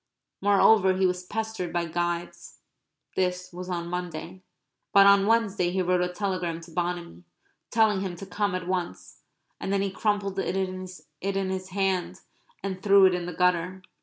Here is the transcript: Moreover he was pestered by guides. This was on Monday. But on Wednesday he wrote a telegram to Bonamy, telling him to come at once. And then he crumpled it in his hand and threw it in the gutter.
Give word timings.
Moreover 0.41 0.95
he 0.97 1.05
was 1.05 1.21
pestered 1.23 1.71
by 1.71 1.85
guides. 1.85 2.57
This 3.15 3.53
was 3.53 3.69
on 3.69 3.85
Monday. 3.87 4.41
But 4.93 5.05
on 5.05 5.27
Wednesday 5.27 5.69
he 5.69 5.83
wrote 5.83 6.01
a 6.01 6.07
telegram 6.11 6.59
to 6.61 6.71
Bonamy, 6.71 7.21
telling 7.69 8.01
him 8.01 8.15
to 8.15 8.25
come 8.25 8.55
at 8.55 8.67
once. 8.67 9.21
And 9.59 9.71
then 9.71 9.83
he 9.83 9.91
crumpled 9.91 10.39
it 10.39 10.57
in 10.57 11.49
his 11.51 11.69
hand 11.69 12.21
and 12.63 12.81
threw 12.81 13.05
it 13.05 13.13
in 13.13 13.27
the 13.27 13.33
gutter. 13.33 13.83